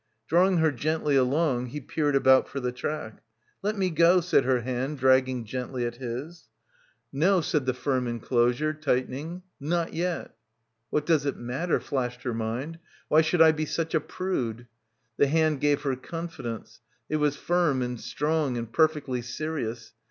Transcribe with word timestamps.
Drawing 0.27 0.57
her 0.57 0.71
gently 0.71 1.15
along, 1.15 1.67
he 1.67 1.79
peered 1.79 2.15
about 2.15 2.49
for 2.49 2.59
the 2.59 2.71
track. 2.71 3.21
"Let 3.61 3.77
me 3.77 3.91
go," 3.91 4.19
said 4.19 4.45
her 4.45 4.61
hand 4.61 4.97
dragging 4.97 5.45
gently 5.45 5.85
at 5.85 5.97
his. 5.97 6.49
"No," 7.13 7.39
said 7.39 7.67
the 7.67 7.75
firm 7.75 8.07
enclosure, 8.07 8.73
tightening, 8.73 9.43
"not 9.59 9.93
yet."— 9.93 10.35
260— 10.89 10.89
BACKWATER 10.89 10.89
What 10.89 11.05
does 11.05 11.25
it 11.27 11.37
matter? 11.37 11.79
flashed 11.79 12.23
her 12.23 12.33
mind. 12.33 12.79
Why 13.09 13.21
should 13.21 13.43
I 13.43 13.51
be 13.51 13.67
such 13.67 13.93
a 13.93 13.99
prude? 13.99 14.65
The 15.17 15.27
hand 15.27 15.61
gave 15.61 15.83
her 15.83 15.95
confidence. 15.95 16.79
It 17.07 17.17
was 17.17 17.35
firm 17.37 17.83
and 17.83 18.01
strong 18.01 18.57
and 18.57 18.73
perfectly 18.73 19.21
serious. 19.21 19.93